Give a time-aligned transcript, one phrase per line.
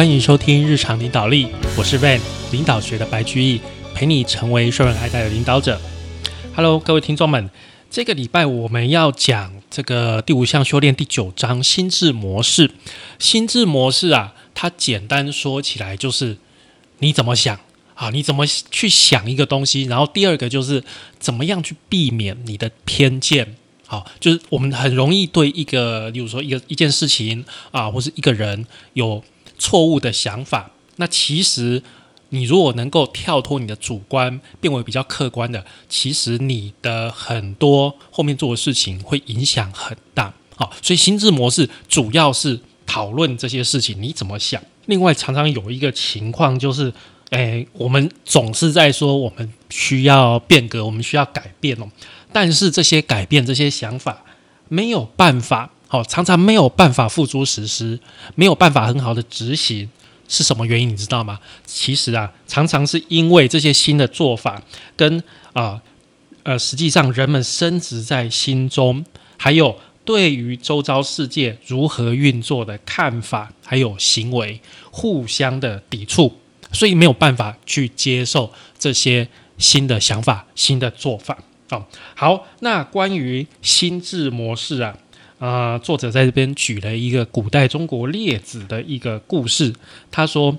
[0.00, 2.18] 欢迎收听日常领导力，我是 Van，
[2.52, 3.60] 领导学的白居易，
[3.94, 5.78] 陪你成为受人爱戴的领导者。
[6.56, 7.50] Hello，各位听众们，
[7.90, 12.70] 这个礼拜我们要讲这个第五项修炼第九章心智模式。
[13.18, 16.38] 心智模式啊，它简单说起来就是
[17.00, 17.60] 你怎么想
[17.94, 20.82] 啊，你怎么去想一个东西，然后第二个就是
[21.18, 23.54] 怎么样去避免你的偏见。
[23.86, 28.64] 好，就是我们很容易对一个，例如说一个一件事情啊，或是一个人
[28.94, 29.22] 有
[29.60, 30.72] 错误的想法。
[30.96, 31.80] 那其实
[32.30, 40.34] 你如果能够跳脱你的主观，变为比较客观的，其实你的很多后面做的事情会影响很大。
[40.56, 44.60] 好，所以心智模式主要是讨论这些事情你怎么想。
[44.86, 46.92] 另外，常常有一个情况就是，
[47.30, 51.88] 诶，我们总是在说我们需要变革，我们需要改变哦。
[52.32, 54.24] 但是这些改变、这些想法
[54.68, 57.98] 没有办法，好，常常没有办法付诸实施，
[58.36, 59.90] 没有办法很好的执行，
[60.28, 60.88] 是什么原因？
[60.88, 61.40] 你知道吗？
[61.66, 64.62] 其实啊，常常是因为这些新的做法
[64.94, 65.20] 跟
[65.52, 65.82] 啊
[66.44, 69.04] 呃，实际上人们深植在心中，
[69.36, 74.60] 还有对于周遭世界如何运作的看法，还有行为
[74.92, 76.32] 互相的抵触，
[76.70, 79.26] 所以没有办法去接受这些
[79.58, 81.36] 新的想法、新的做法。
[81.70, 81.84] 哦，
[82.14, 84.96] 好，那关于心智模式啊，
[85.40, 89.74] 啊，作者在这边举了一个古代中国列子的一个故事。
[90.10, 90.54] 他说，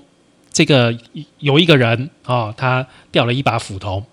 [0.52, 0.92] 这个
[1.38, 4.04] 有一个人啊，他掉了一把斧头，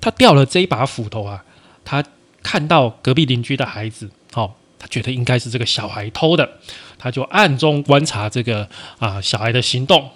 [0.00, 1.44] 他掉了这一把斧头啊，
[1.84, 2.04] 他
[2.42, 6.50] 看到隔壁邻居的孩子，哦，他觉得应该是这个小孩偷的，
[6.98, 10.10] 他就暗中观察这个啊小孩的行动，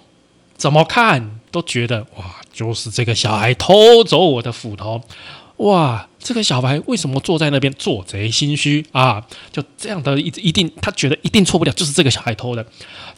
[0.57, 5.01] 怎么看都觉得哇，就是这个小孩偷走我的斧头。
[5.57, 9.25] 哇，这个小白为什么坐在那边做贼心虚啊？
[9.51, 12.65] 就这样的一一定，他觉得一定错不了，就是这个小孩偷的。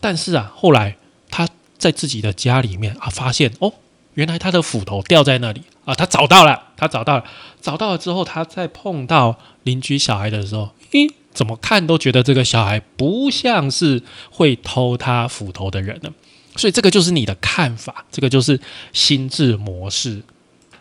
[0.01, 0.97] 但是啊，后来
[1.31, 1.47] 他
[1.77, 3.73] 在自己的家里面啊，发现哦，
[4.15, 7.23] 原来他的斧头掉在那里啊，他找到了，他找到了，
[7.61, 16.11] 找到了之后，他再碰到邻居小孩的时候，咦，怎么看都觉得这个小孩不像是会偷他斧头的人呢？
[16.57, 18.59] 所以这个就是你的看法，这个就是
[18.91, 20.21] 心智模式。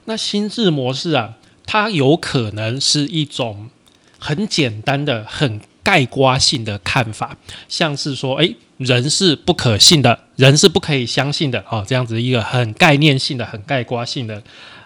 [0.06, 1.34] 那心智模式啊。
[1.66, 3.70] 它有可能是一种
[4.19, 7.36] 很简单的、很概括性的看法，
[7.69, 14.42] 像是说，诶，人是不可信的，人是不可以相信的，哦，这样子一个很概念性的、很概括性的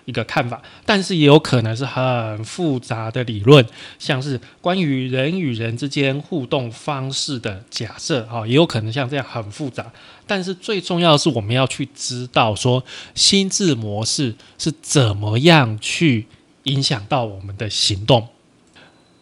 [0.07, 0.61] 一个看法。
[0.85, 3.65] 但是也有可能是很复杂的理论，
[4.01, 9.87] 像是关于人与人之间互动方式的假设，哈，也有可能像这样很复杂。
[10.27, 12.83] 但是最重要的是，我们要去知道说，
[13.15, 16.27] 心智模式是怎么样去。
[16.69, 18.29] 影响到我们的行动。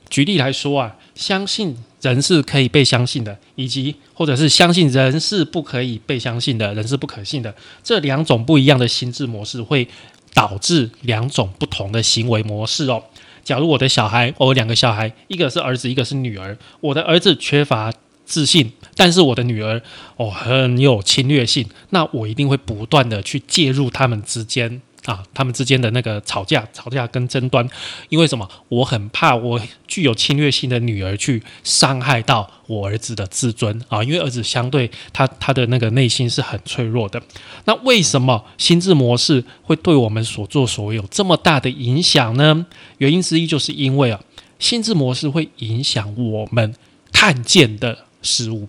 [0.08, 7.52] 举例来说啊，相信人是可以被相信的，以及或者是相信人是不可以被相信的，人是不可信的，
[7.82, 9.88] 这两种不一样的心智模式会
[10.32, 13.02] 导致两种不同的行为模式哦。
[13.42, 17.92] 假如我的小孩，我有两个小孩，一个是儿子，一个是女儿，我的儿子缺乏
[18.24, 19.82] 自信，但是我的女儿
[20.16, 24.80] 哦很有侵略性，那我一定会不断的去介入他们之间。
[25.06, 27.66] 啊，他们之间的那个吵架、吵架跟争端，
[28.08, 28.46] 因为什么？
[28.68, 37.22] 我很怕我具有侵略性的女儿去伤害到我儿子的自尊啊，因为儿子相对他他的那个内心是很脆弱的。
[37.64, 42.66] 那为什么心智模式会对我们所作所为有这么大的影响呢？
[42.98, 44.20] 原因之一就是因为啊，
[44.58, 46.74] 心智模式会影响我们
[47.12, 48.68] 看见的事物。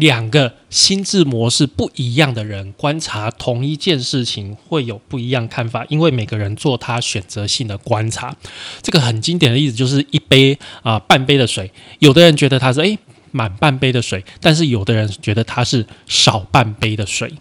[0.00, 8.34] 两个心智模式不一样的人观察同一件事情会有不一样看法，因为每个人做他选择性的观察。
[8.82, 12.98] 这个很经典的例子就是一杯啊半杯的水，有的人觉得它是诶
[13.30, 17.34] 满半杯的水，但是有的人觉得它是少半杯的水。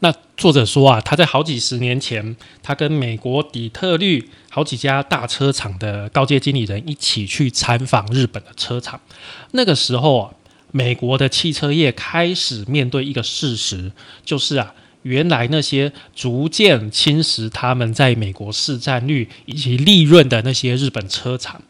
[0.00, 8.98] 那作者说啊，他在好几十年前，他跟美国底特律好几家大车厂的高阶经理人一起去参访日本的车厂，
[9.52, 10.30] 那个时候啊。
[10.72, 13.90] 美国的汽车业开始面对一个事实，
[14.24, 21.62] 就是啊，原来那些逐渐侵蚀他们在美国市占率以及利润的那些日本车厂，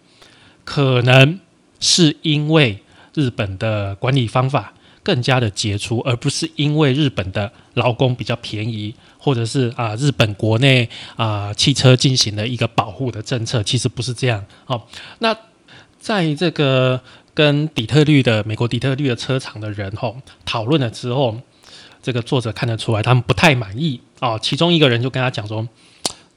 [0.65, 1.41] 可能
[1.79, 2.81] 是因为
[3.15, 14.45] 日本的管理方法更加的杰出，而不是因为日本的劳工比较便宜，或者是啊日本国内啊汽车进行了一个保护的政策，其实不是这样。
[14.67, 14.87] 好，
[15.21, 15.35] 那
[15.99, 17.01] 在这个。
[17.41, 20.15] 跟底特律的美国底特律的车厂的人吼
[20.45, 21.41] 讨论了之后，
[22.03, 24.39] 这个作者看得出来他们不太满意哦。
[24.43, 25.67] 其中一个人就跟他讲说：“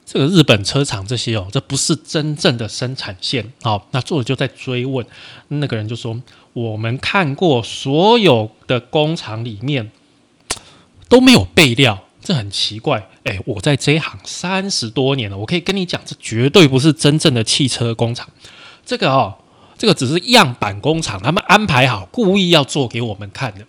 [0.06, 5.04] 这个日本车厂这些哦，这不是真正的生产线。”哦，那作者就在追问，
[5.48, 6.18] 那个人就说
[6.54, 9.90] ：“我们看过所有的工厂里面，
[11.10, 13.10] 都没有备料，这很奇怪。
[13.24, 18.26] 哎，我在这一行三十多年了，我可以跟你讲，这绝对不是真正的汽车工厂。
[18.86, 19.34] 这个哦，
[19.84, 23.66] 这个只是样板工厂，他们安排好，故意要做给我们看的。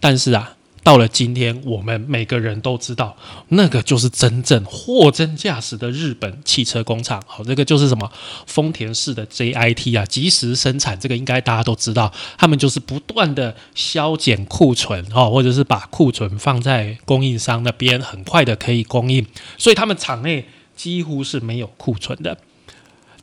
[0.00, 0.56] 但是啊。
[0.82, 3.16] 到了今天，我们每个人都知道，
[3.48, 7.22] 那个就是真正货真价实的日本汽车工厂。
[7.26, 8.12] 好，这个就是什么
[8.46, 12.12] 丰田式的 JIT 啊，即时生产，这个应该大家都知道。
[12.36, 19.26] 他们就是不断的削减库存，哦，或者是把库存放在供应商那边，很快的可以供应，
[19.56, 20.44] 所以他们厂内
[20.76, 22.36] 几乎是没有库存的。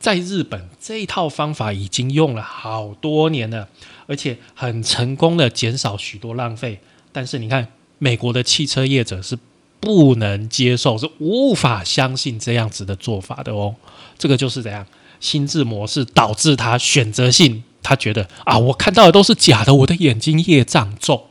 [0.02, 3.68] 在日本，这一套方法已经用了好多年了，
[4.08, 6.80] 而且很成功的减少许多浪费。
[7.12, 7.68] 但是你看，
[7.98, 9.38] 美国的汽车业者是
[9.78, 13.76] 不能接受，是无法相信这样子的做法的哦。
[14.18, 14.84] 这个就是怎样
[15.20, 21.26] 心智模式导致他选择性，他觉得啊，我看到的都是假的，我的眼睛业障重。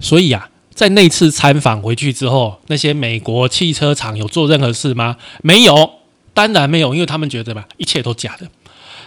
[0.00, 5.18] 所以啊，在那次参访回去之后，那些美国汽车厂有做任何事吗？
[5.42, 5.90] 没有，
[6.34, 8.48] 当然没有，因为他们觉得吧，一切都假的。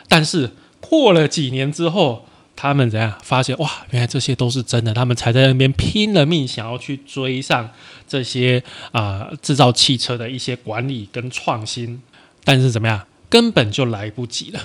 [0.07, 2.25] 但是过了几年之后。
[2.57, 3.69] 他们怎样发现哇？
[3.89, 7.69] 原来这些都是真的，他们才在那边拼了命想要去追上
[8.07, 8.63] 这些
[8.93, 12.01] 啊制造汽车的一些管理跟创新，
[12.45, 14.61] 但是怎么样，根本就来不及了。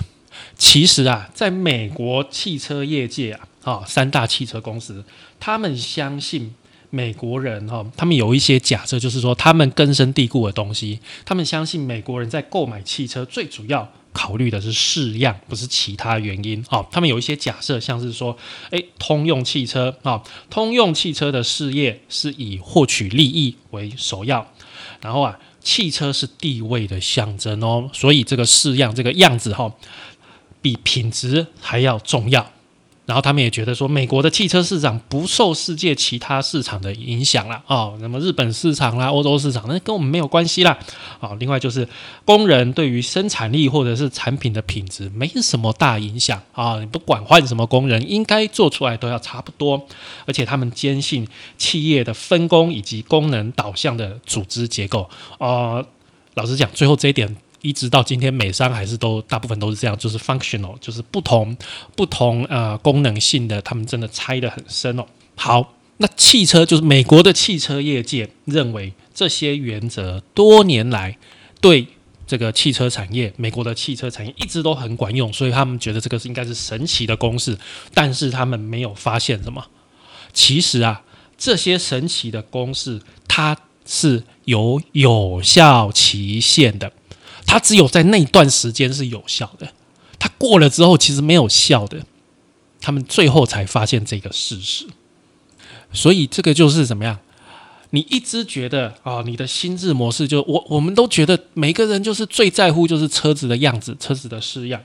[0.56, 5.04] 其实啊，在美国汽车业界啊，啊三大汽车公司，
[5.40, 6.54] 他们相信
[6.90, 13.90] 美国人哈，他们有一些假设，就是说他们根深蒂固的东西，他们相信美国人在购买汽车最主要。
[14.12, 16.84] 考虑的是式样，不是其他原因哦。
[16.90, 18.36] 他们有一些假设，像是说，
[18.70, 20.20] 诶，通用汽车啊，
[20.50, 24.44] 通用汽车的事业是以获取利益为首要，
[25.00, 29.72] 然后啊，汽车是地位的象征哦，所以这个式样这个样子哈，
[30.60, 32.50] 比品质还要重要。
[33.10, 40.78] 然后他们也觉得说，美国的汽车市场不受世界其他市场的影响了哦，那么日本市场啦、欧洲市场那跟我们没有关系啦。
[41.18, 41.88] 好，另外就是
[42.24, 49.84] 工人对于生产力或者是产品的品质没什么大影响啊，你不管换什么工人，应该做出来都要差不多。
[50.24, 51.26] 而且他们坚信
[51.58, 55.84] 企业的分工以及功能导向的组织结构啊，
[56.34, 57.36] 老实讲，最后这一点。
[57.62, 61.56] 一直到今天，美商还是都大部分都是这样，就是 functional，就是不同
[61.94, 65.04] 不同呃功能性的，他们真的拆得很深哦。
[65.36, 71.18] 好，那汽车就是美国的汽车业界认为这些原则多年来
[71.60, 71.86] 对
[72.26, 77.58] 这个汽车产业，美国的汽车产业一直都很管用，所以他们觉得这个是应该是神奇的公式。
[77.92, 79.66] 但是他们没有发现什么，
[80.32, 81.02] 其实啊，
[81.36, 86.92] 这些神奇的公式它是有有效期限的。
[87.50, 89.72] 它只有在那一段时间是有效的，
[90.20, 92.06] 它过了之后其实没有效的。
[92.80, 94.86] 他们最后才发现这个事实，
[95.92, 97.18] 所以这个就是怎么样？
[97.90, 104.80] 你一直觉得啊，你的心智模式就我，我们都觉得每个人就是最在乎就是车子的样子、车子的式样，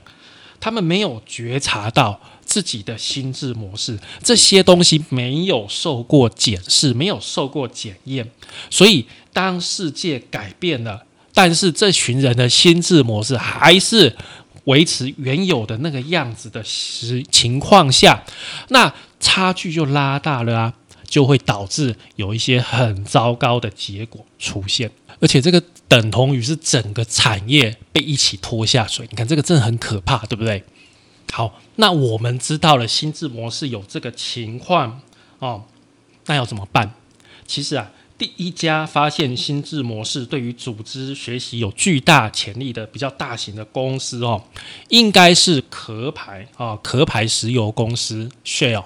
[0.58, 8.28] 他们没有觉察到自己的心智模式这些东西没有受过检视，没有受过检验，
[8.68, 11.05] 所以当世界改变了。
[11.36, 14.16] 但是这群人的心智模式还是
[14.64, 18.24] 维持原有的那个样子的时情况下，
[18.70, 20.72] 那差距就拉大了啊，
[21.04, 24.90] 就会导致有一些很糟糕的结果出现，
[25.20, 29.06] 而且这个等同于是整个产业被一起拖下水。
[29.10, 30.64] 你看这个真的很可怕，对不对？
[31.30, 35.02] 好，那我们知道了心智模式有这个情况
[35.40, 35.64] 哦，
[36.24, 36.94] 那要怎么办？
[37.46, 37.90] 其实啊。
[38.18, 44.42] 第一家发现心智模式对于组织学习有巨大潜力的比较大型的公司哦，
[44.88, 48.84] 应该是壳牌啊，壳牌石油公司 Shell。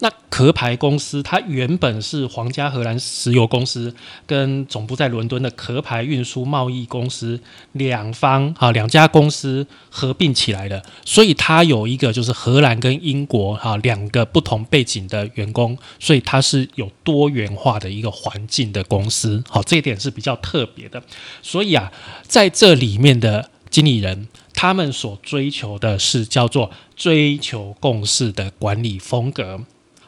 [0.00, 3.94] 那壳牌公司，它原本是皇家荷兰石油公司
[4.26, 7.40] 跟总部在伦敦的壳牌运输贸易公司
[7.72, 21.02] 两方啊两家公司合并起来的，所以它有一个就是荷兰跟英国哈两个不同背景的员工，所以它是有多元化的一个环境的公司，好这一点是比较特别的。
[21.40, 21.92] 所以啊，
[22.26, 29.60] 在这里面的经理人，他们所追求的是叫做追求共识的管理风格。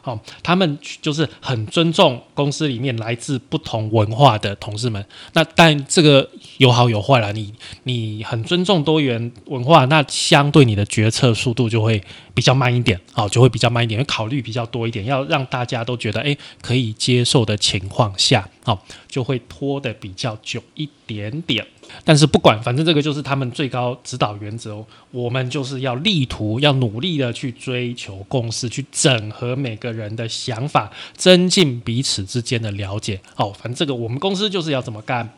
[0.07, 5.05] 哦，他们就是很尊重公司里面来自不同文化的同事们。
[5.33, 7.33] 那但这个有好有坏啦。
[7.33, 12.01] 你你很尊重多元文化，那相对你的决策速度就会
[12.33, 12.97] 比较慢一点。
[13.11, 21.67] 好，就会比较慢一点，考虑比较多一点，要让大家都觉得诶可以接受的情况下，好，就会拖得比较久一点点。
[22.03, 24.85] 但是不管，反正这个就是他们最高指导原则哦。
[25.11, 33.19] 我们就是要力图、要努力的去追求共识，去整合每个人的想法，增进彼此之间的了解。
[33.35, 35.33] 哦，反正这个我们公司就是要怎么干。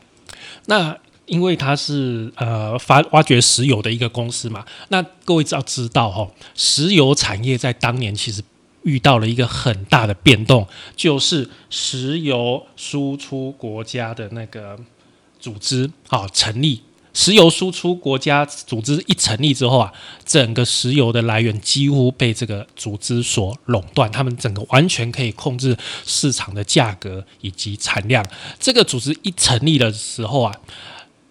[0.65, 8.41] 那因为它是呃发挖掘石油的一个公司嘛，那各位要知道哈，石油产业在当年其实
[8.83, 14.77] 遇到了一个很大的变动，就是石油输出国家的那个。
[15.39, 16.81] 组织啊成立，
[17.13, 19.91] 石油输出国家组织一成立之后啊，
[20.25, 28.25] 整个石油的来源几乎被这个组织所垄断，他们整个完全可以控制市场的价格以及产量。
[28.59, 30.53] 这个组织一成立的时候啊，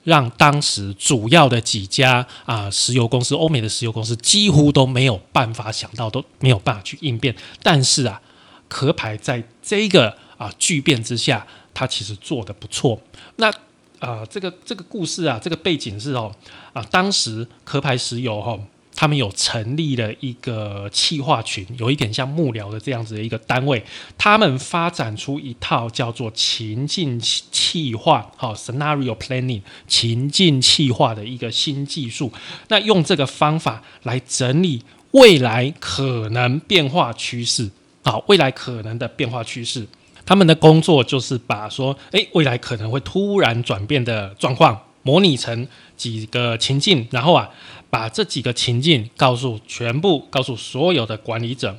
[0.05, 7.35] 让当时主要的几家啊石油公司，欧美的石油公司几乎都没有办法想到，都没有办法去应变。
[7.63, 8.21] 但是啊，
[8.69, 13.01] 壳牌在这个啊巨变之下，它其实做的不错。
[13.37, 13.53] 那
[14.01, 16.33] 啊，这个这个故事啊，这个背景是哦，
[16.73, 18.59] 啊，当时壳牌石油哈，
[18.95, 23.85] 他们有成立了一个企划群，有一点像幕僚的这样子的一个单位，
[24.17, 32.33] 他们发展出一套叫做情境企划，好，scenario planning 情境企划的一个新技术，
[32.69, 37.71] 那用这个方法来整理未来可能变化趋势，
[38.05, 39.87] 好，未来可能的变化趋势。
[40.29, 45.67] 他们的工作就是把说，诶，未来可能会突然转变的状况模拟成
[45.97, 47.49] 几个情境，然后啊，
[47.89, 51.79] 把这几个情境告诉全部告诉所有的管理者。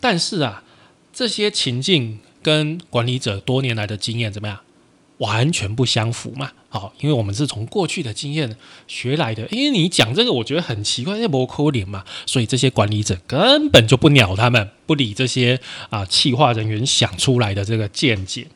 [0.00, 0.62] 但是啊，
[1.12, 4.60] 这些情境跟管理者多年来的经验怎么样？
[5.20, 6.50] 完全不相符嘛？
[6.70, 9.46] 好，因为我们是从过去的经验学来的。
[9.50, 15.60] 因为你讲这个，我觉得很奇怪，因为不扣脸嘛，所以这些管理者根本就不鸟他们，不理这些
[15.90, 18.46] 啊，企划人员想出来的这个见解。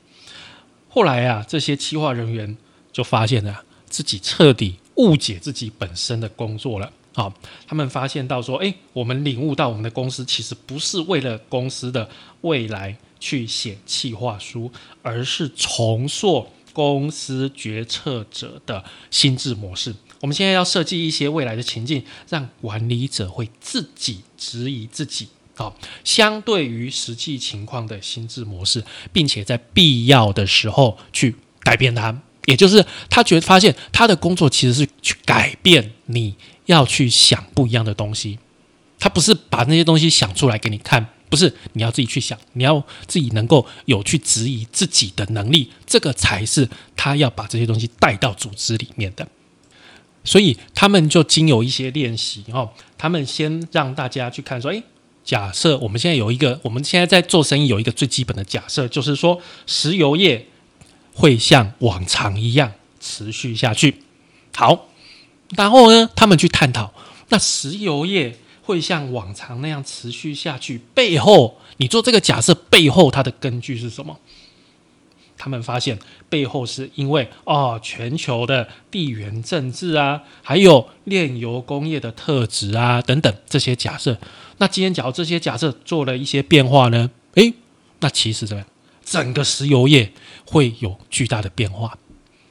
[0.88, 2.56] 后来啊，这些企划人员
[2.92, 6.90] 就发现了自己彻底误解自己本身的工作了。
[7.14, 7.33] 好，
[7.66, 12.09] 他们发现到说，哎，我们领悟到我们的公司其实不是为了公司的
[12.40, 12.97] 未来。
[13.25, 19.95] 去写企划书，而是重塑公司决策者的心智模式。
[20.21, 25.73] 我们现在要设计一些未来的情境，让管理者会自己质疑自己啊，
[26.04, 32.21] 相对于实际情况的心智模式，并且在必要的时候去改变它。
[32.45, 38.38] 也就是他觉得发现他的工作其实是去改变你要去想不一样的东西，
[38.99, 41.13] 他不是把那些东西想出来给你看。
[41.28, 49.26] 不是你要自己去想，你要自己能够有去质疑自己的能力，这个才是他要把这些东西带到组织里面的。
[50.23, 54.83] 所以他们就经有一些练习哦，他们先让大家去看说，诶，
[55.25, 60.47] 假设我们现在有一个，我们现在在做生意有一个最基本的假设，就是说石油业
[61.14, 64.02] 会像往常一样持续下去。
[64.54, 64.88] 好，
[65.57, 66.95] 然后呢，他们去探讨
[67.31, 68.38] 那石油业。
[68.64, 70.80] 会像往常那样持续下去？
[70.94, 74.18] 背后，你做这个假设背后，它的根据是什么？
[75.37, 75.99] 他们发现
[76.30, 84.16] 背后是因为哦，全球的地缘政治啊，还有炼油工业的特质啊等等这些假设。
[84.59, 87.11] 那今天假如这些假设做了一些变化呢？
[87.35, 87.52] 诶，
[88.00, 88.68] 那其实怎么样？
[89.04, 90.12] 整个石油业
[90.47, 91.99] 会有巨大的变化。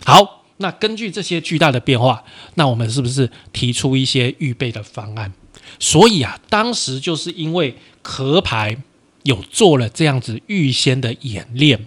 [0.05, 2.24] 好，那根据这些巨大的变化，
[2.55, 5.34] 那我们是不是提出一些预备的方案？
[5.80, 8.77] 所以啊，当时就是因为壳牌
[9.24, 11.86] 有做了这样子预先的演练，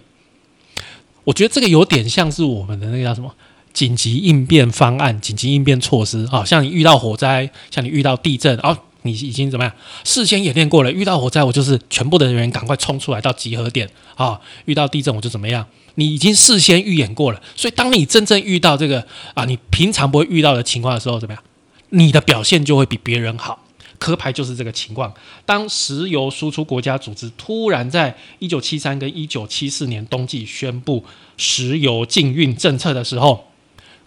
[1.23, 3.33] 我觉得这个有点像是我们的那个叫什么
[3.73, 6.43] 紧急应变方案、紧急应变措施啊。
[6.43, 9.73] 像你遇到火灾，像你遇到地震，哦，你已经怎么样？
[10.03, 10.91] 事先演练过了。
[10.91, 14.39] 遇到火灾，我就是全部的人员赶快冲出来到集合点啊。
[14.65, 15.65] 遇到地震，我就怎么样？
[15.95, 17.41] 你已经事先预演过了。
[17.55, 21.43] 所以，当你真正遇到这个啊，你平常不会遇到的情况的时候，怎么样？
[21.89, 23.63] 你的表现就会比别人好。
[23.99, 25.13] 壳牌就是这个情况。
[25.45, 31.03] 当石油输出国家组织突然在一九七三跟一九七四年冬季宣布
[31.37, 33.47] 石油禁运政策的时候，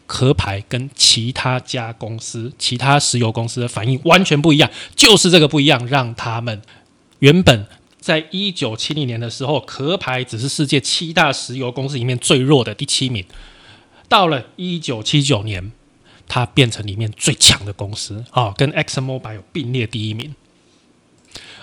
[0.06, 4.70] 壳牌跟其他家公司、其他石油公司的反应完全不一样。
[4.94, 6.62] 就是这个不一样，让他们
[7.18, 7.66] 原本
[7.98, 13.24] 在一九七零年的时候，壳牌只是世界七大石油公司里面最弱的第七名，
[14.08, 15.72] 到了一九七九年。
[16.30, 20.32] 它变成里面最强的公司啊，跟 ExxonMobil 并列第一名。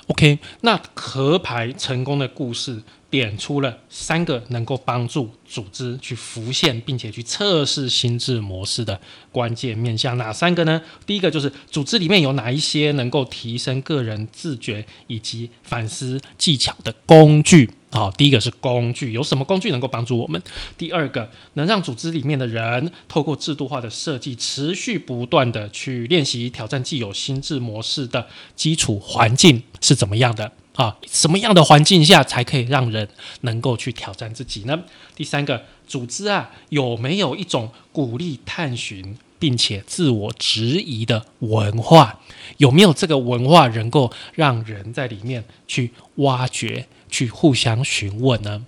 [0.07, 8.99] OK，那壳牌成功的故事点出了三个能够帮助组织去浮现并且去测试心智模式的
[9.31, 10.81] 关键面向，哪三个呢？
[11.05, 17.71] 第一个就是组织里面有哪一些能够提升个人自觉以及反思技巧的工具。
[17.89, 20.41] 好，第一个是工具，有什么工具能够帮助我们？
[20.77, 28.27] 第二个，能让组织里面的人透过制度化的设计，持续不断的去练习挑战既有心智模式的
[28.57, 30.51] 基础环境是怎么样的？
[30.75, 33.07] 啊，什么样的环境下才可以让人
[33.41, 34.83] 能够去挑战自己呢？
[35.15, 42.19] 第三个，组织啊，有没有一种鼓励探寻并且自我质疑的文化？
[42.57, 46.85] 有没有这个文化能够让人在里面去挖掘？
[47.09, 48.65] 去互相询问呢？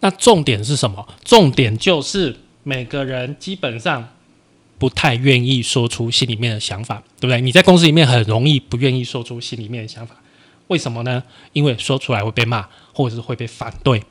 [0.00, 1.08] 那重点是什么？
[1.24, 4.08] 重点就是每个人基本上
[4.78, 7.40] 不太愿意说出心里面的想法，对不对？
[7.40, 10.16] 你在公司里面很容易不愿意说出心里面的想法，
[10.66, 11.22] 为什么呢？
[11.52, 14.02] 因为说出来会被骂，或者是会被反对。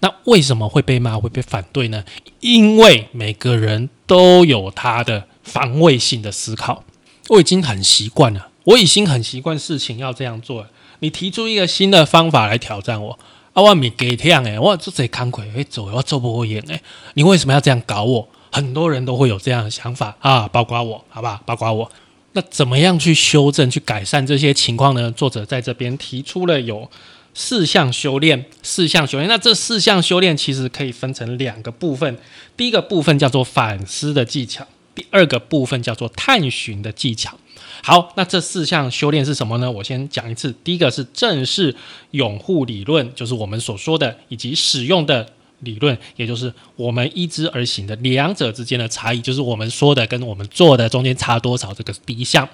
[0.00, 2.04] 那为什么会被骂、会被反对呢？
[2.40, 6.84] 因为每个人都有他的防卫性的思考。
[7.28, 10.66] 我已经很习惯了，我已经很习惯事情要这样做。
[11.00, 13.18] 你提出一个新的方法来挑战我，
[13.52, 16.80] 啊，我没给这样诶，我做贼慷慨，会走，我做不过瘾诶，
[17.14, 18.28] 你为什么要这样搞我？
[18.52, 21.90] 很多人都会有这样的想法啊，包括我，好吧，包括我。
[22.32, 25.10] 那怎么样去修正、去改善这些情况呢？
[25.10, 26.90] 作者在这边提出了有
[27.32, 29.28] 四项修炼，四项修炼。
[29.28, 32.18] 那这四项修炼其实可以分成两个部分，
[32.56, 37.38] 第一个部分叫做反思的技巧，第二个部分叫做探寻的技巧。
[37.86, 39.70] 好，那这四项修炼是什么呢？
[39.70, 40.52] 我先讲一次。
[40.64, 41.76] 第一个是正式
[42.10, 45.24] 拥护理论，就是我们所说的以及使用的
[45.60, 52.48] 理论，也就是我们依之而行的两者之间的差异，就是我们说的跟我们做的中间差多少，这个是第一项。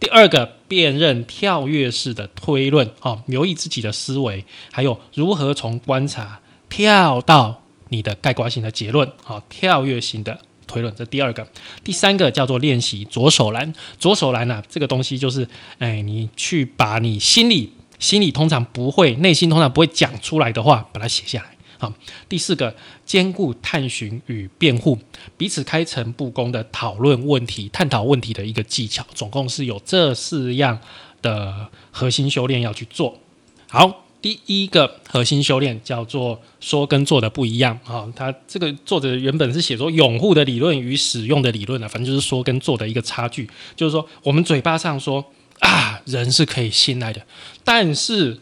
[0.00, 10.40] 第二个辨认跳跃式的推论，哦，留意自己的思维，还有如何从观察跳到你的概括性的结论，好，跳跃型的。
[10.70, 11.44] 推论，这第二个，
[11.82, 13.72] 第三个叫做练习左手栏。
[13.98, 15.48] 左手栏呢，这个东西就是，
[15.78, 21.56] 哎，你去把你心里心里通常不会、内心通常不会讲出来的话，把它写下来。
[21.78, 21.92] 好，
[22.28, 22.72] 第四个，
[23.04, 24.96] 兼顾探寻与辩护，
[25.36, 29.04] 彼此开诚布公的讨论问题、探讨问题的一个技巧。
[29.12, 30.78] 总共是有这四样
[31.20, 33.18] 的核心修炼要去做。
[33.66, 34.04] 好。
[34.22, 45.24] 第一个核心修炼叫做说跟做的不一样啊，他这个作者原本是写说拥护的理论与使用的理论啊，反正就是说跟做的一个差距，就是说我们嘴巴上说
[45.60, 47.24] 啊人是可以信赖的，
[47.64, 48.38] 但是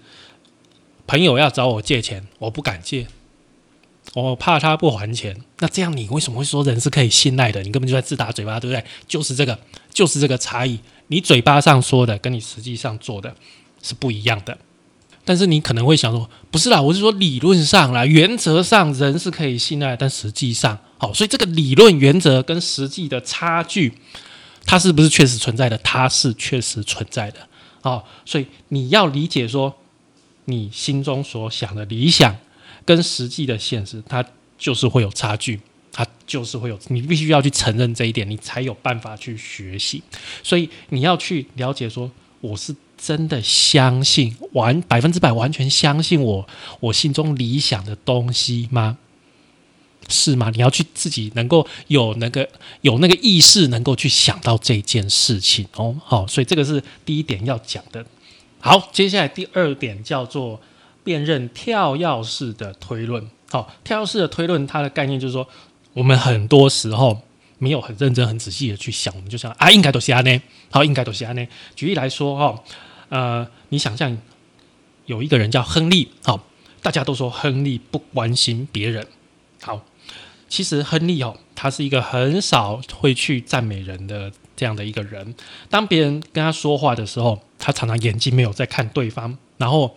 [1.07, 3.07] 朋友要找我借钱，我不敢借，
[4.15, 7.63] 我怕他不还钱，那这样你为什么会说人是可以信赖的？
[7.63, 8.85] 你根本就在自打嘴巴，对不对？
[9.07, 9.59] 就是这个，
[9.93, 13.37] 就是这个差异，你嘴巴上说的跟你实际上做的
[13.81, 14.59] 是不一样的。
[15.29, 23.93] 但是你可能会想说，不是啦，我是说理论上啦，原则上人是可以信赖，但实际上，好，所以这个理论原则跟实际的差距，
[24.65, 25.77] 它是不是确实存在的？
[25.85, 27.41] 它是确实存在的，
[27.83, 29.77] 哦，所以你要理解说，
[30.47, 32.35] 你心中所想的理想
[32.87, 34.25] 跟实际的现实，它
[34.57, 35.61] 就是会有差距，
[35.93, 40.03] 它就是会有，你必须要去承认这一点，你才有办法去学习。
[40.43, 42.11] 所以你要去了解说，
[42.41, 42.75] 我是。
[42.99, 46.49] 真的相信完百分之百完全相信我
[46.81, 48.99] 我心中理想的东西吗？
[50.11, 50.51] 是吗？
[50.55, 52.49] 你要去自己能够有那个
[52.81, 55.95] 有那个意识，能够去想到这件事情哦。
[56.03, 58.05] 好，所以这个是第一点要讲的。
[58.59, 60.61] 好，接下来第二点叫做
[61.05, 63.29] 辨认跳跃式的推论。
[63.51, 65.47] 好，跳跃式的推论，它的概念就是说，
[65.93, 67.21] 我们很多时候
[67.59, 70.41] 没有很认真、很仔细的去想，我们就想啊，应该都是安呢。
[70.71, 71.47] 好，应该都是安呢。
[71.77, 72.65] 举例来说，哈。
[73.09, 74.17] 呃，你想象
[75.07, 76.45] 有一个人叫亨利，好，
[76.83, 79.07] 大家都说亨利不关心别人，
[79.63, 79.81] 好，
[80.49, 85.35] 其实亨利哦，他是一个很少会去赞美人的这样的一个人。
[85.71, 89.97] 当别人跟他说话的时候，他常常眼睛没有在看对方，然后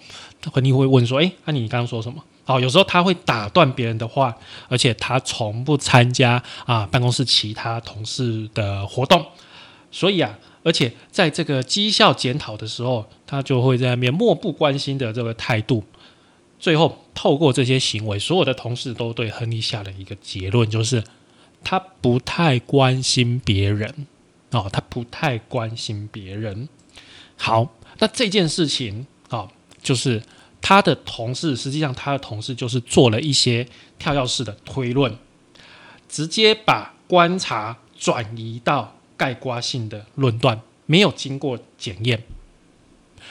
[0.51, 4.33] 亨利会问说：“哎，那你刚刚说什么？”好，有时候他会打断别人的话，
[4.69, 9.25] 而且他从不参加啊办公室其他同事的活动，
[9.91, 10.39] 所以啊。
[10.63, 15.83] 而且在这个绩效检讨的时候，他就会在那边漠不关心的这个态度。
[16.59, 21.03] 最后，透过这些行为，所有的同事都对亨利下了一个结论，就是
[21.63, 24.05] 他不太关心别人
[24.51, 26.69] 哦，他不太关心别人。
[27.35, 29.49] 好，那这件事情啊，
[29.81, 30.21] 就是
[30.61, 35.17] 他的同事，实际上他的同事就是做了一些跳跃式的推论，
[36.07, 38.95] 直接把观察转移到。
[39.21, 42.23] 概括性的论断没有经过检验，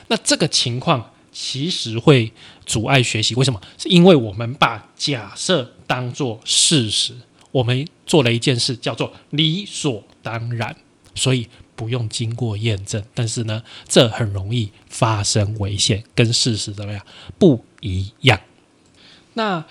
[0.06, 2.32] 那这个情况其实会
[2.64, 3.34] 阻碍学习。
[3.34, 3.60] 为什么？
[3.76, 7.12] 是因为我们把假设当做事实，
[7.50, 10.76] 我们做了一件事叫做理所当然，
[11.16, 13.02] 所以不用经过验证。
[13.12, 17.04] 但是呢，这很容易发生危险，跟事实怎么样
[17.36, 18.38] 不一样？
[19.34, 19.64] 那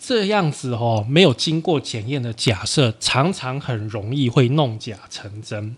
[0.00, 5.76] 这样子哦，没有经过检验的假设，常常很容易会弄假成真，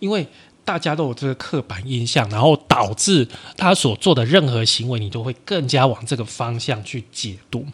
[0.00, 0.26] 因为
[0.64, 7.66] 大家都有这个刻板印象，然后导致他所做的任何行为，你都会更加往这个方向去解读。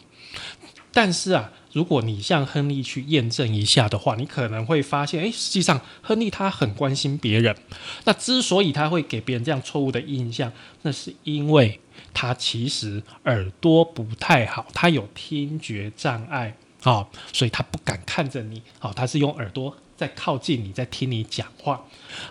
[0.93, 7.55] 但是啊，如果你向亨利去验证一下的话，你可能会发现，诶，实际上亨利他很关心别人。
[8.03, 11.79] 那之所以他会给别人这样错误的印象，那是因为。
[12.13, 21.81] 他其实耳朵不太好，他有听觉障碍，哦，所以他不敢看着你，哦，他是用耳朵在靠近你，在听你讲话，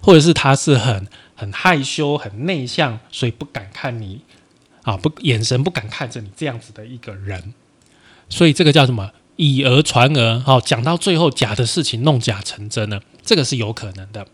[0.03, 4.23] 或者是他是很很害羞、很内向，所以不敢看你，
[4.83, 7.55] 啊，不眼神不敢看着你这样子的一个人，
[8.29, 14.27] 所以这个叫什么以讹传讹，哦，讲到最后假的事情弄假成真了，这个是有可能的。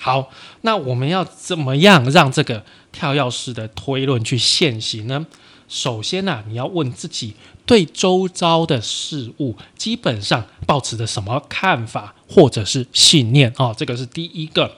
[0.00, 0.30] 好，
[0.62, 5.26] 那我们要怎么样让这个跳跃式的推论去现行呢？
[5.68, 7.34] 首先呢，你要问自己
[7.66, 14.76] 对周遭的事物基本上抱持的什么看法或者是信念哦，这个是第一个，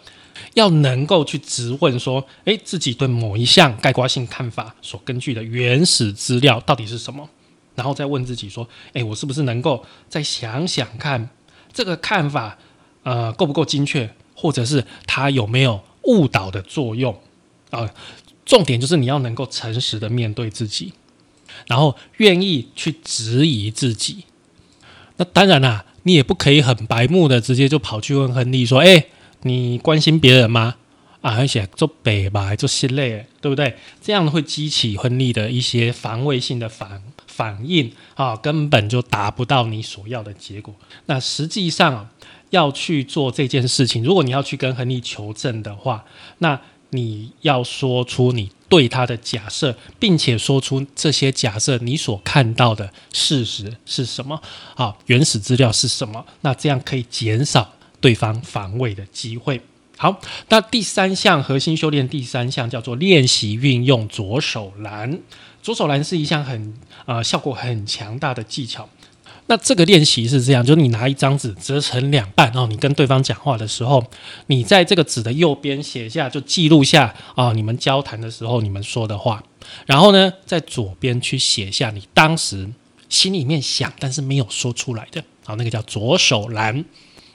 [0.54, 7.28] 要能够去质问说，诶，自己对某一项概括性看法所根据的原始资料到底是什么？
[7.76, 11.28] 然后再问自己说，诶，我是不是能够再想想看
[11.72, 12.58] 这个看法，
[13.04, 14.12] 呃，够不够精确？
[14.40, 17.20] 或者是他有没有误导的作用
[17.68, 17.90] 啊？
[18.46, 20.94] 重点就是你要能够诚实的面对自己，
[21.66, 24.24] 然后愿意去质疑自己。
[25.18, 29.06] 那当然啦，你也不可以很白目的直接就跑去问亨利说：“哎，
[29.42, 30.76] 你关心别人吗？”
[31.22, 33.76] 啊，而且做北白做心累，对不对？
[34.00, 40.74] 这样会激起亨利的一些防卫性的反反应啊，根本就达不到你所要的结果。
[41.06, 42.08] 那实际上。
[42.50, 46.04] 要去做这件事情，如果你要去跟亨利求证的话，
[46.38, 46.60] 那
[46.90, 54.40] 你要说出你对他的假设，并且说出这些假设你所看到的事实是什么
[54.74, 54.96] 啊？
[55.06, 56.26] 原始资料是什么？
[56.40, 59.60] 那这样可以减少对方防卫的机会。
[59.96, 65.20] 好，那第三项核心修炼，第三项叫做练习运用左手篮。
[65.62, 68.88] 左手篮是一项很呃效果很强大的技巧。
[69.50, 74.04] 那这个练习是这样，就是你拿一张纸折成两半哦，你跟对方讲话的时候，
[74.46, 79.42] 你在这个纸的右边写下，就记录下啊，你们交谈的时候你们说的话，
[79.86, 82.70] 然后呢，在左边去写下你当时
[83.08, 86.84] 心里面想但是没有说出来的，好，那个叫左手栏。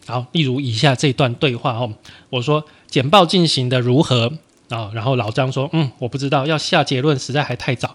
[0.08, 1.92] 好，例如以下这段对话哦，
[2.30, 4.32] 我说简报进行的如何
[4.70, 4.90] 啊？
[4.94, 7.94] 然后老张说，嗯，我不知道，要下结论实在还太早。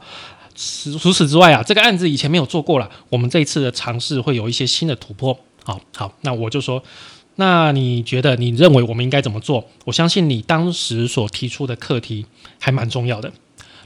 [1.00, 2.90] 除此之外啊，这个案子以前没有做过了。
[3.08, 5.38] 我们这一次的尝试会有一些新的突破。
[5.64, 6.82] 好好，那我就说，
[7.36, 9.66] 那你觉得你认为我们应该怎么做？
[9.86, 12.26] 我相信你当时所提出的课题
[12.58, 13.32] 还蛮重要的。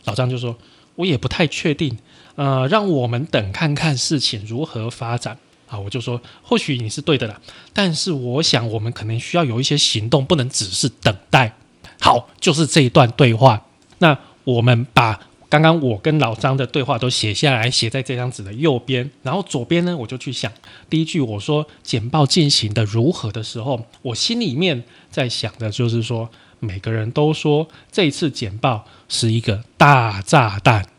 [0.04, 0.56] 老张就说，
[0.96, 1.96] 我也不太确定。
[2.34, 5.78] 呃，让我们等看看事情如何发展啊。
[5.78, 7.40] 我就说，或许你是对的啦，
[7.72, 11.56] 但是我想我们可能需要有一些行动，不能只是等待。
[12.00, 13.64] 好，就是这一段对话。
[13.98, 15.20] 那我们把。
[15.54, 19.08] 刚刚我跟老张的对话都写下来，写在这张纸的右边。
[19.22, 20.50] 然后左边呢，我就去想
[20.90, 30.93] 第一句我说简报进行的如何的时候，我心里面在想的就是说，每个人都说这次简报是一个大炸弹。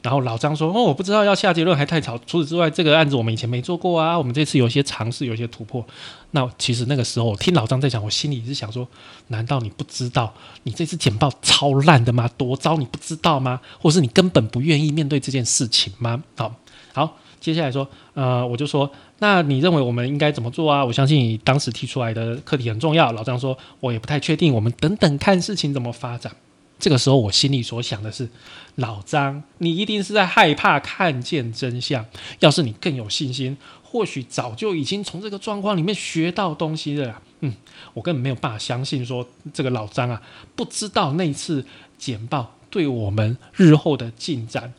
[0.00, 2.16] 然后老张说：“哦，我不知道要下结论还太早。
[2.26, 4.16] 除此之外，这个案子我们以前没做过啊。
[4.16, 5.84] 我们这次有些尝试，有些突破。
[6.30, 8.86] 那其实那个时候，我听老张在讲，我心里是想说：
[9.26, 10.32] 难道你不知道
[10.62, 12.30] 你这次简报超烂的吗？
[12.36, 13.60] 多糟，你不知道吗？
[13.80, 16.22] 或是你根本不愿意面对这件事情吗？
[16.36, 16.54] 好，
[16.92, 20.84] 好，接下来说，呃，我就说，那你认为我们应该怎么做啊？
[20.84, 23.10] 我相信你当时提出来的课题很重要。
[23.12, 26.32] 老张说，我也不太确定，我们等等看事情怎么发展。”
[26.78, 28.28] 这个时候，我心里所想的是，
[28.76, 32.04] 老张，你一定是在害怕看见真相。
[32.38, 37.20] 要是你更有信心，或许早就已经从这个状况里面学到东西了。
[37.40, 37.54] 嗯，
[37.94, 40.22] 我根本没有办法相信说这个老张啊，
[40.54, 41.64] 不知道那次
[41.96, 44.72] 简报对我们日后的进展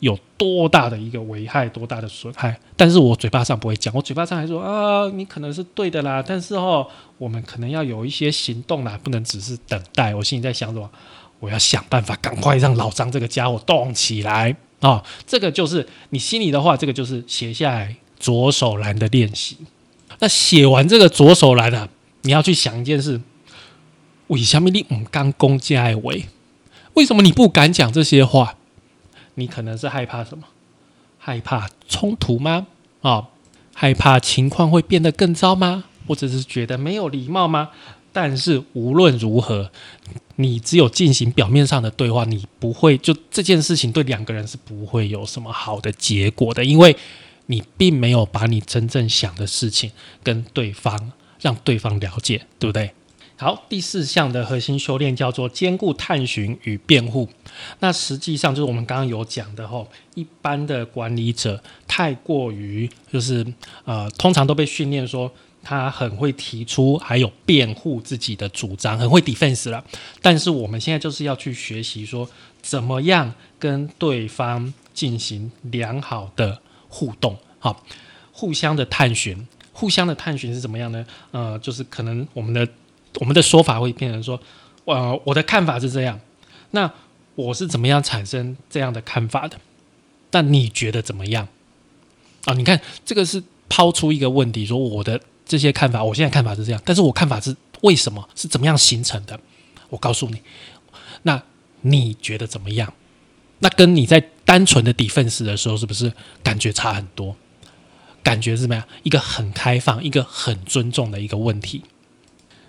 [0.00, 2.58] 有多大的一个危害，多大的损害。
[2.76, 6.22] 但是我嘴巴上不会讲，我嘴巴上还说啊，你可能是对的啦。
[6.26, 6.86] 但是哦，
[7.18, 10.14] 我们可能要有一些行动啦，不能只是等待。
[10.14, 10.90] 我心里在想什么？
[11.40, 15.02] 我要想办法赶快让老张这个家伙动起来啊！
[15.26, 19.56] 这个就是你心里的话，这个就是写下来左手栏的练习。
[20.18, 21.88] 那写完这个左手栏啊，
[22.22, 23.20] 你要去想一件事：
[24.28, 26.26] 为什么你唔敢攻击艾维？
[26.94, 28.54] 为什么你不敢讲这些话？
[29.34, 30.44] 你可能是害怕什么？
[31.18, 32.66] 害怕冲突吗？
[33.02, 33.28] 啊？
[33.74, 35.84] 害怕情况会变得更糟吗？
[36.06, 37.70] 或者是觉得没有礼貌吗？
[38.18, 39.70] 但是无论如何，
[40.36, 46.96] 你只有进行表面上的对话，你不会就这件事情对两个人是不会有什么好的结果的，因为
[47.44, 49.90] 你并没有把你真正想的事情
[50.22, 52.90] 跟对方让对方了解，对不对？
[53.38, 57.28] 好，第四项的核心修炼叫做兼顾探寻与辩护。
[57.80, 63.46] 那实际上就是我们刚刚有讲的吼，一般的管理者太过于就是
[63.84, 65.30] 呃，通常都被训练说
[65.62, 69.84] 他很会提出还有辩护自己的主张，很会 defense 了。
[70.22, 72.26] 但是我们现在就是要去学习说，
[72.62, 77.84] 怎么样跟对方进行良好的互动，好，
[78.32, 81.04] 互相的探寻，互相的探寻是怎么样呢？
[81.32, 82.66] 呃，就是可能我们的。
[83.20, 84.40] 我们的说法会变成说，
[84.84, 86.20] 呃，我的看法是这样，
[86.72, 86.90] 那
[87.34, 89.58] 我是怎么样产生这样的看法的？
[90.32, 91.48] 那你觉得怎么样？
[92.44, 98.28] 啊，你看这个是抛出一个问题，说我的这些看法，我现在看法是这样，但是我看法是为什么？
[98.34, 99.38] 是怎么样形成的？
[99.88, 100.40] 我告诉你，
[101.22, 101.42] 那
[101.82, 102.92] 你觉得怎么样？
[103.60, 107.34] 那跟你在单纯的 defense 的时候，是不是感觉差很多？
[108.22, 108.84] 感觉是怎么样？
[109.04, 111.82] 一个很开放、一个很尊重的一个问题。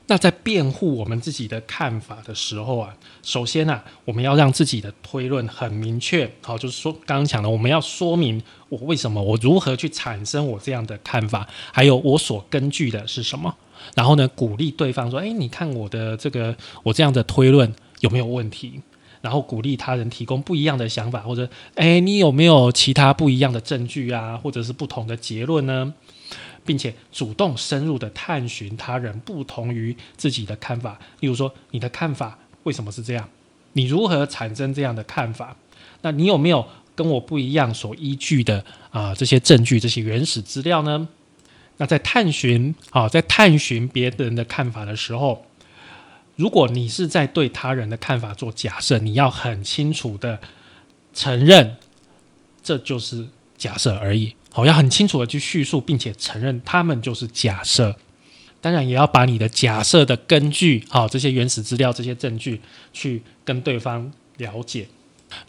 [0.09, 13.53] 那在辩护我们自己的看法的时候啊，首先啊，我们要让自己的推论很明确，好，就是说刚刚讲的，我们要说明我为什么，我如何去产生我这样的看法，还有我所根据的是什么。
[13.95, 18.81] 然后呢，鼓励对方说：“哎，你看我的这个，我这样的推论有没有问题？”
[19.21, 25.93] 然后鼓励他人提供不一样的想法，或者“哎，你有没有其他不一样的证据啊，或者是不同的结论呢？”
[26.67, 33.27] 并且主动深入的探寻他人不同于自己的看法，例如说你的看法为什么是这样？
[33.73, 35.55] 你如何产生这样的看法？
[36.01, 41.07] 那你有没有跟我不一样所依据的啊这些证据、这些原始资料呢？
[41.77, 45.45] 那在探寻啊，在探寻别人的看法的时候，
[46.35, 50.39] 如果你是在对他人的看法做假设，你要很清楚的
[51.13, 51.77] 承认，
[52.63, 53.27] 这就是
[53.57, 54.35] 假设而已。
[54.57, 57.95] 好，要很清楚的去叙述，并且承认他们就是假设。
[58.59, 62.59] 当然，也要把你的假设的根据，好这些原始资料、这些证据，
[62.91, 64.87] 去跟对方了解。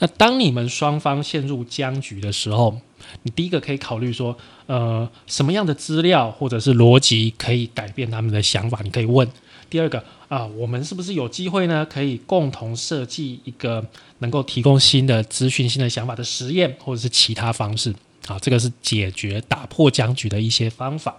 [0.00, 2.78] 那当你们双方陷入僵局的时候，
[3.22, 8.80] 你第一个可以考虑说，呃，什么样的资料或者是逻辑可以改变他们的想法？
[8.84, 9.26] 你可以问。
[9.70, 11.86] 第二个啊，我们是不是有机会呢？
[11.90, 13.82] 可以共同设计一个
[14.18, 17.94] 能够提供新的资讯、新的想法的实验，或者是其他方式？
[18.28, 21.16] 啊，这个是解决打破僵局的一些方法。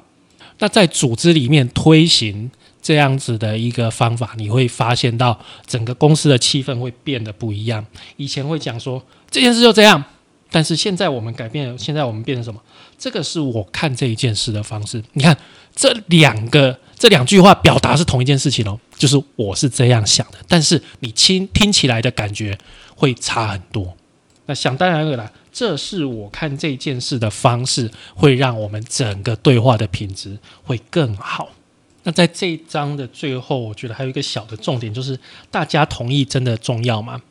[0.59, 7.85] 那在组织里面推行这样子的一个方法，你会发现到整个公司的气氛会变得不一样。
[8.17, 10.03] 以前会讲说这件事就这样，
[10.51, 12.61] 但是现在我们改变，现在我们变成什么？
[12.97, 15.01] 这个是我看这一件事的方式。
[15.13, 15.37] 你看
[15.73, 22.57] 这两个这两句话表达是同一件事情哦，就是我是这样想的，但是你听听起来的感觉
[22.95, 23.95] 会差很多。
[24.45, 25.31] 那想当然了。
[25.51, 31.49] 这是我看这件事的方式，会让我们整个对话的品质会更好。
[32.03, 35.19] 那在这一章的最后，我觉得还有一个小的重点，就是
[35.51, 37.21] 大家同意真的重要吗？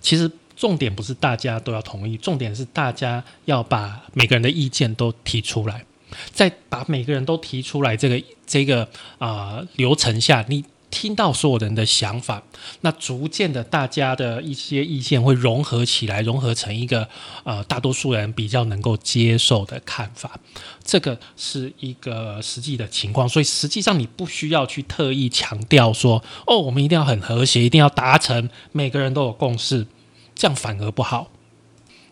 [0.00, 5.84] 其实重点不是大家都要同意，重点是大家要把每个人的意见都提出来，
[6.32, 10.64] 在把每个人都提出来这个这个啊流程下，你。
[10.94, 12.40] 听到所有人的想法，
[12.82, 17.08] 那逐渐的，大家的一些意见会融合起来，融合成一个
[17.42, 20.38] 呃大多数人比较能够接受的看法。
[20.84, 29.88] 这个是一个实际的情况，所以实际上你不需要去特意强调说，哦，我们一定要很和谐，一定要达成每个人都有共识，
[30.36, 31.28] 这样反而不好。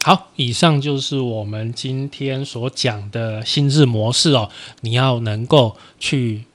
[0.03, 6.47] 好，以上就是我们今天所讲的心智模式哦，你要能够去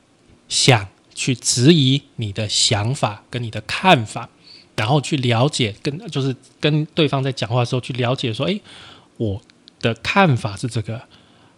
[0.49, 0.89] 想。
[1.17, 4.29] 去质疑你的想法跟你的看法，
[4.75, 8.61] 然后去了解，跟就是跟对方在讲话的时候去了解，说，诶，
[9.17, 9.41] 我
[9.81, 11.01] 的看法是这个，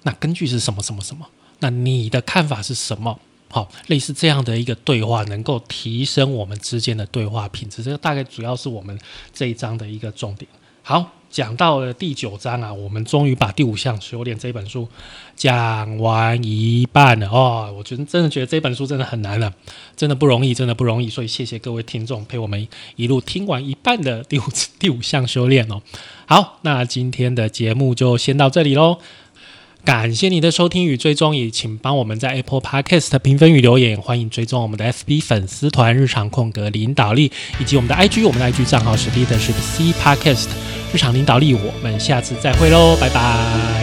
[0.04, 1.28] 那根据是什么什么什么？
[1.60, 3.20] 那你的看法是什么？
[3.50, 7.84] 好，类似这样的一个对话，能够提升我们之间的对话品质。
[7.84, 8.98] 这个大概主要是我们
[9.34, 10.50] 这一章的一个重点。
[10.90, 11.12] 好。
[11.30, 14.88] 讲到了第九章啊，我们终于把第五项修炼这本书
[15.36, 17.72] 讲完一半了哦。
[17.78, 19.54] 我觉得真的觉得这本书真的很难了，
[19.96, 21.08] 真的不容易，真的不容易。
[21.08, 24.44] 所以谢谢各位听众陪我们一路听完一半的第五
[24.80, 25.84] 第五项修炼哦。
[26.26, 28.98] 好，那今天的节目就先到这里喽。
[29.86, 34.00] 感谢你的收听与追踪，也请帮我们在 Apple Podcast 评分与留言。
[34.00, 40.50] 欢迎追踪我们的 FB 粉丝团“日常空格领导力”，以及我们的 IG，我们的 IG 账号是 Leadership C Podcast。
[40.94, 43.79] 日常领导力，我们下次再会喽，拜拜。